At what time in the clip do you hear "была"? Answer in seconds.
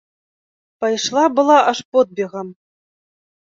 1.41-1.57